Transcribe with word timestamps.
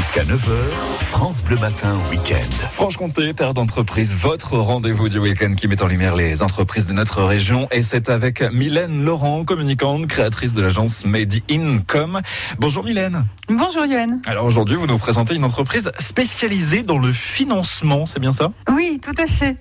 Jusqu'à 0.00 0.24
9h, 0.24 0.48
France 1.00 1.44
Bleu 1.44 1.58
Matin 1.58 1.98
Week-end. 2.10 2.68
Franche-Comté, 2.72 3.34
terre 3.34 3.52
d'entreprise, 3.52 4.14
votre 4.14 4.56
rendez-vous 4.56 5.10
du 5.10 5.18
week-end 5.18 5.52
qui 5.52 5.68
met 5.68 5.82
en 5.82 5.88
lumière 5.88 6.16
les 6.16 6.42
entreprises 6.42 6.86
de 6.86 6.94
notre 6.94 7.22
région. 7.22 7.68
Et 7.70 7.82
c'est 7.82 8.08
avec 8.08 8.40
Mylène 8.50 9.04
Laurent, 9.04 9.44
communicante, 9.44 10.06
créatrice 10.06 10.54
de 10.54 10.62
l'agence 10.62 11.04
Made 11.04 11.34
in 11.50 11.80
Com. 11.86 12.22
Bonjour 12.58 12.82
Mylène. 12.82 13.26
Bonjour 13.50 13.84
Yoann. 13.84 14.22
Alors 14.26 14.46
aujourd'hui, 14.46 14.76
vous 14.76 14.86
nous 14.86 14.96
présentez 14.96 15.34
une 15.34 15.44
entreprise 15.44 15.92
spécialisée 15.98 16.82
dans 16.82 16.98
le 16.98 17.12
financement, 17.12 18.06
c'est 18.06 18.20
bien 18.20 18.32
ça? 18.32 18.52
Oui, 18.70 19.00
tout 19.02 19.22
à 19.22 19.26
fait. 19.26 19.58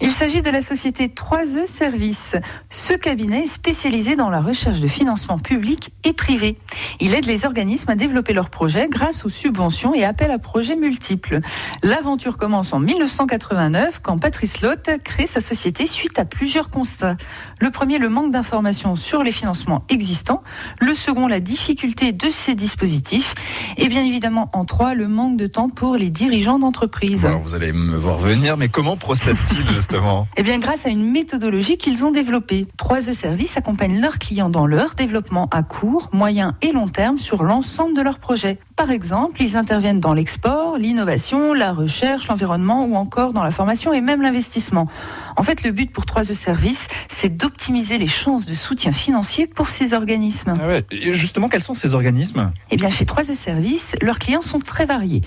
Il 0.00 0.12
s'agit 0.12 0.40
de 0.40 0.48
la 0.48 0.62
société 0.62 1.08
3E 1.08 1.66
Services. 1.66 2.36
Ce 2.70 2.94
cabinet 2.94 3.42
est 3.42 3.46
spécialisé 3.46 4.16
dans 4.16 4.30
la 4.30 4.40
recherche 4.40 4.80
de 4.80 4.88
financement 4.88 5.38
public 5.38 5.92
et 6.04 6.14
privé. 6.14 6.56
Il 6.98 7.12
aide 7.12 7.26
les 7.26 7.44
organismes 7.44 7.90
à 7.90 7.94
développer 7.94 8.32
leurs 8.32 8.48
projets 8.48 8.88
grâce 8.88 9.26
aux 9.26 9.28
subventions 9.28 9.81
et 9.92 10.04
appels 10.04 10.30
à 10.30 10.38
projets 10.38 10.76
multiples. 10.76 11.40
L'aventure 11.82 12.36
commence 12.36 12.72
en 12.72 12.78
1989 12.78 14.00
quand 14.00 14.18
Patrice 14.18 14.60
Lotte 14.60 14.90
crée 15.04 15.26
sa 15.26 15.40
société 15.40 15.86
suite 15.86 16.18
à 16.18 16.24
plusieurs 16.24 16.70
constats. 16.70 17.16
Le 17.58 17.70
premier, 17.70 17.98
le 17.98 18.08
manque 18.08 18.30
d'informations 18.30 18.94
sur 18.94 19.22
les 19.24 19.32
financements 19.32 19.84
existants. 19.88 20.42
Le 20.80 20.94
second, 20.94 21.26
la 21.26 21.40
difficulté 21.40 22.12
de 22.12 22.30
ces 22.30 22.54
dispositifs. 22.54 23.34
Et 23.76 23.88
bien 23.88 24.04
évidemment, 24.04 24.50
en 24.52 24.64
trois, 24.64 24.94
le 24.94 25.08
manque 25.08 25.36
de 25.36 25.46
temps 25.46 25.68
pour 25.68 25.96
les 25.96 26.10
dirigeants 26.10 26.58
d'entreprise. 26.58 27.26
Alors 27.26 27.40
vous 27.40 27.54
allez 27.54 27.72
me 27.72 27.96
voir 27.96 28.18
venir, 28.18 28.56
mais 28.56 28.68
comment 28.68 28.96
procède-t-il 28.96 29.68
justement? 29.72 30.28
Eh 30.36 30.42
bien, 30.42 30.58
grâce 30.58 30.86
à 30.86 30.90
une 30.90 31.10
méthodologie 31.10 31.78
qu'ils 31.78 32.04
ont 32.04 32.12
développée. 32.12 32.66
3E 32.78 33.12
Services 33.12 33.56
accompagnent 33.56 34.00
leurs 34.00 34.18
clients 34.18 34.50
dans 34.50 34.66
leur 34.66 34.94
développement 34.94 35.48
à 35.50 35.62
court, 35.62 36.08
moyen 36.12 36.54
et 36.62 36.72
long 36.72 36.88
terme 36.88 37.18
sur 37.18 37.42
l'ensemble 37.42 37.96
de 37.96 38.02
leurs 38.02 38.18
projets. 38.18 38.58
Par 38.82 38.90
exemple, 38.90 39.40
ils 39.40 39.56
interviennent 39.56 40.00
dans 40.00 40.12
l'export, 40.12 40.76
l'innovation, 40.76 41.54
la 41.54 41.72
recherche, 41.72 42.26
l'environnement 42.26 42.84
ou 42.84 42.96
encore 42.96 43.32
dans 43.32 43.44
la 43.44 43.52
formation 43.52 43.92
et 43.92 44.00
même 44.00 44.22
l'investissement. 44.22 44.88
En 45.36 45.42
fait, 45.42 45.62
le 45.62 45.70
but 45.70 45.90
pour 45.90 46.04
3E 46.04 46.34
Services, 46.34 46.88
c'est 47.08 47.36
d'optimiser 47.36 47.98
les 47.98 48.06
chances 48.06 48.46
de 48.46 48.54
soutien 48.54 48.92
financier 48.92 49.46
pour 49.46 49.70
ces 49.70 49.94
organismes. 49.94 50.54
ah 50.60 50.66
ouais. 50.66 50.84
Et 50.90 51.14
justement, 51.14 51.48
quels 51.48 51.62
sont 51.62 51.74
ces 51.74 51.94
organismes? 51.94 52.52
Eh 52.70 52.76
bien, 52.76 52.88
chez 52.88 53.04
3E 53.04 53.34
Services, 53.34 53.96
leurs 54.00 54.18
clients 54.18 54.42
sont 54.42 54.60
très 54.60 54.86
variés. 54.86 55.22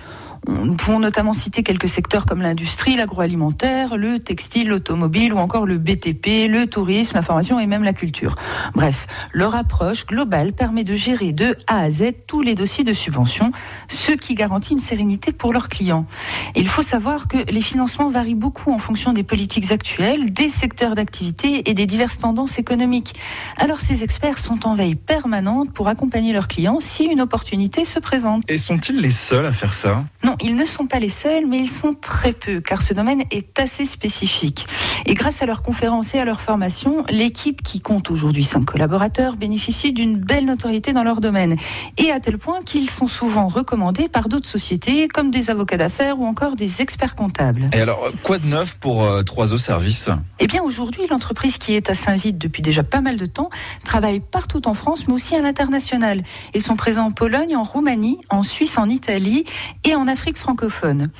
Nous 0.47 0.75
pouvons 0.75 0.99
notamment 0.99 1.33
citer 1.33 1.63
quelques 1.63 1.89
secteurs 1.89 2.25
comme 2.25 2.41
l'industrie, 2.41 2.95
l'agroalimentaire, 2.95 3.97
le 3.97 4.19
textile, 4.19 4.67
l'automobile 4.67 5.33
ou 5.33 5.37
encore 5.37 5.65
le 5.65 5.79
BTP, 5.79 6.47
le 6.47 6.67
tourisme, 6.67 7.15
la 7.15 7.23
formation 7.23 7.59
et 7.59 7.65
même 7.65 7.83
la 7.83 7.93
culture. 7.93 8.35
Bref, 8.75 9.07
leur 9.33 9.55
approche 9.55 10.05
globale 10.05 10.53
permet 10.53 10.83
de 10.83 10.93
gérer 10.93 11.31
de 11.31 11.57
A 11.65 11.79
à 11.79 11.89
Z 11.89 12.13
tous 12.27 12.41
les 12.41 12.53
dossiers 12.53 12.83
de 12.83 12.93
subvention, 12.93 13.51
ce 13.87 14.11
qui 14.11 14.35
garantit 14.35 14.73
une 14.73 14.81
sérénité 14.81 15.31
pour 15.31 15.51
leurs 15.51 15.67
clients. 15.67 16.05
Et 16.53 16.61
il 16.61 16.67
faut 16.67 16.83
savoir 16.83 17.27
que 17.27 17.37
les 17.51 17.61
financements 17.61 18.09
varient 18.09 18.35
beaucoup 18.35 18.71
en 18.71 18.79
fonction 18.79 19.13
des 19.13 19.23
politiques 19.23 19.71
actuelles, 19.71 19.94
des 20.01 20.49
secteurs 20.49 20.95
d'activité 20.95 21.69
et 21.69 21.73
des 21.73 21.85
diverses 21.85 22.19
tendances 22.19 22.59
économiques. 22.59 23.15
Alors 23.57 23.79
ces 23.79 24.03
experts 24.03 24.39
sont 24.39 24.67
en 24.67 24.75
veille 24.75 24.95
permanente 24.95 25.71
pour 25.71 25.87
accompagner 25.87 26.33
leurs 26.33 26.47
clients 26.47 26.79
si 26.79 27.05
une 27.05 27.21
opportunité 27.21 27.85
se 27.85 27.99
présente. 27.99 28.43
Et 28.49 28.57
sont-ils 28.57 28.97
les 28.97 29.11
seuls 29.11 29.45
à 29.45 29.53
faire 29.53 29.73
ça? 29.73 30.05
Ils 30.41 30.55
ne 30.55 30.65
sont 30.65 30.87
pas 30.87 30.99
les 30.99 31.09
seuls, 31.09 31.45
mais 31.45 31.59
ils 31.59 31.69
sont 31.69 31.93
très 31.93 32.33
peu, 32.33 32.59
car 32.59 32.81
ce 32.81 32.93
domaine 32.93 33.23
est 33.31 33.59
assez 33.59 33.85
spécifique. 33.85 34.67
Et 35.05 35.13
grâce 35.13 35.41
à 35.41 35.45
leurs 35.45 35.61
conférences 35.61 36.13
et 36.15 36.19
à 36.19 36.25
leur 36.25 36.41
formation, 36.41 37.05
l'équipe, 37.09 37.61
qui 37.63 37.79
compte 37.79 38.11
aujourd'hui 38.11 38.43
cinq 38.43 38.65
collaborateurs, 38.65 39.35
bénéficie 39.35 39.93
d'une 39.93 40.17
belle 40.17 40.45
notoriété 40.45 40.93
dans 40.93 41.03
leur 41.03 41.21
domaine. 41.21 41.55
Et 41.97 42.11
à 42.11 42.19
tel 42.19 42.37
point 42.37 42.61
qu'ils 42.63 42.89
sont 42.89 43.07
souvent 43.07 43.47
recommandés 43.47 44.09
par 44.09 44.29
d'autres 44.29 44.47
sociétés, 44.47 45.07
comme 45.07 45.31
des 45.31 45.49
avocats 45.49 45.77
d'affaires 45.77 46.19
ou 46.19 46.25
encore 46.25 46.55
des 46.55 46.81
experts 46.81 47.15
comptables. 47.15 47.69
Et 47.73 47.81
alors, 47.81 48.11
quoi 48.23 48.37
de 48.37 48.47
neuf 48.47 48.75
pour 48.75 49.03
euh, 49.03 49.23
3O 49.23 49.57
Services? 49.57 50.09
Eh 50.39 50.47
bien, 50.47 50.61
aujourd'hui, 50.61 51.03
l'entreprise 51.09 51.57
qui 51.57 51.73
est 51.73 51.89
à 51.89 51.93
Saint-Vite 51.93 52.37
depuis 52.37 52.61
déjà 52.61 52.83
pas 52.83 53.01
mal 53.01 53.17
de 53.17 53.25
temps 53.25 53.49
travaille 53.83 54.19
partout 54.19 54.67
en 54.67 54.73
France, 54.73 55.07
mais 55.07 55.13
aussi 55.13 55.35
à 55.35 55.41
l'international. 55.41 56.23
Ils 56.53 56.61
sont 56.61 56.75
présents 56.75 57.05
en 57.05 57.11
Pologne, 57.11 57.55
en 57.55 57.63
Roumanie, 57.63 58.19
en 58.29 58.43
Suisse, 58.43 58.77
en 58.77 58.89
Italie 58.89 59.45
et 59.83 59.95
en 59.95 60.07
Afrique 60.07 60.24
francophone. 60.33 61.11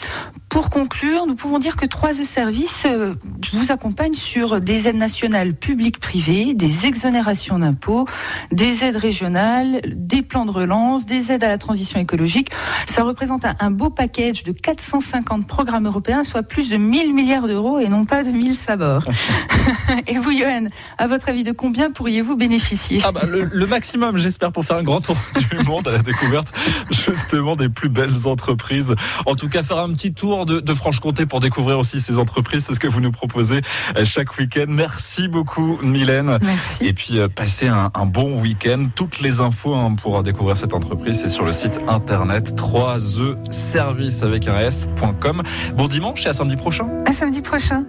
Pour 0.56 0.70
conclure, 0.70 1.28
nous 1.28 1.36
pouvons 1.36 1.60
dire 1.60 1.76
que 1.76 1.86
3E 1.86 2.24
Services 2.24 2.86
euh, 2.86 3.14
vous 3.52 3.74
accompagne 3.74 4.14
sur 4.14 4.62
des 4.62 4.88
aides 4.88 4.96
nationales 4.96 5.54
publiques-privées, 5.54 6.54
des 6.54 6.86
exonérations 6.86 7.60
d'impôts, 7.60 8.08
des 8.54 8.86
aides 8.86 8.96
régionales, 8.96 9.82
des 9.86 10.22
plans 10.22 10.46
de 10.46 10.52
relance, 10.52 11.06
des 11.06 11.34
aides 11.34 11.44
à 11.44 11.50
la 11.50 11.58
transition 11.58 12.00
écologique. 12.00 12.52
Ça 12.86 13.04
représente 13.04 13.44
un, 13.44 13.56
un 13.60 13.70
beau 13.70 13.90
package 13.90 14.46
de 14.46 14.54
450 14.54 15.46
programmes 15.46 15.88
européens, 15.88 16.24
soit 16.24 16.44
plus 16.44 16.70
de 16.70 16.78
1000 16.78 17.14
milliards 17.14 17.50
d'euros 17.50 17.80
et 17.80 17.90
non 17.90 18.06
pas 18.06 18.24
de 18.24 18.30
1000 18.30 18.56
sabords. 18.56 19.04
et 20.08 20.18
vous, 20.18 20.32
Johan, 20.32 20.68
à 20.98 21.08
votre 21.08 21.30
avis, 21.30 21.44
de 21.44 21.52
combien 21.52 21.92
pourriez-vous 21.92 22.36
bénéficier? 22.36 23.02
Ah 23.04 23.12
bah 23.12 23.26
le, 23.28 23.46
le 23.46 23.68
maximum, 23.68 24.18
j'espère, 24.18 24.52
pour 24.52 24.66
faire 24.66 24.78
un 24.78 24.84
grand 24.84 25.02
tour 25.02 25.18
du 25.52 25.58
monde 25.66 25.88
à 25.88 25.92
la 25.92 26.00
découverte 26.00 26.54
justement 26.90 27.56
des 27.56 27.70
plus 27.70 27.90
belles 27.90 28.26
entreprises. 28.28 28.96
En 29.26 29.36
tout 29.36 29.50
cas, 29.50 29.64
faire 29.64 29.80
un 29.80 29.92
petit 29.94 30.14
tour 30.14 30.45
de, 30.46 30.60
de 30.60 30.74
Franche-Comté 30.74 31.26
pour 31.26 31.40
découvrir 31.40 31.80
aussi 31.80 32.00
ces 32.00 32.18
entreprises, 32.18 32.66
c'est 32.66 32.76
ce 32.76 32.80
que 32.80 32.88
vous 32.88 33.02
nous 33.02 33.12
proposez 33.12 33.62
euh, 33.98 34.06
chaque 34.06 34.38
week-end. 34.38 34.66
Merci 34.68 35.28
beaucoup, 35.28 35.78
Mylène. 35.82 36.38
Merci. 36.42 36.86
Et 36.86 36.94
puis, 36.94 37.20
euh, 37.20 37.28
passez 37.28 37.68
un, 37.68 37.92
un 37.94 38.06
bon 38.06 38.42
week-end. 38.42 38.86
Toutes 38.96 39.20
les 39.20 39.40
infos 39.42 39.76
hein, 39.76 39.96
pour 40.02 40.22
découvrir 40.24 40.58
cette 40.58 40.74
entreprise, 40.74 41.20
c'est 41.22 41.30
sur 41.30 41.46
le 41.46 41.54
site 41.54 41.80
internet 41.88 42.54
3e 42.60 43.52
service 43.52 44.24
avec 44.24 44.48
un 44.48 44.58
s.com. 44.60 45.44
Bon 45.76 45.88
dimanche 45.88 46.26
et 46.26 46.30
à 46.30 46.34
samedi 46.34 46.56
prochain. 46.56 46.88
À 47.06 47.14
samedi 47.14 47.42
prochain. 47.42 47.84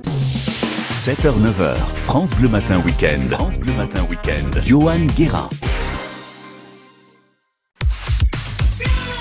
7h, 0.91 1.33
9h, 1.33 1.75
France 1.94 2.34
Bleu 2.34 2.49
Matin 2.49 2.81
Week-end. 2.84 3.21
France 3.21 3.59
Bleu 3.59 3.73
Matin 3.75 4.00
Week-end. 4.09 4.61
Johan 4.65 5.06
Guérin. 5.17 5.49